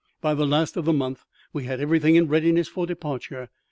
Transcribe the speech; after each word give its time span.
By 0.19 0.33
the 0.33 0.47
last 0.47 0.77
of 0.77 0.85
the 0.85 0.93
month 0.93 1.25
we 1.53 1.65
had 1.65 1.79
everything 1.79 2.15
in 2.15 2.27
readiness 2.27 2.67
for 2.67 2.87
departure. 2.87 3.49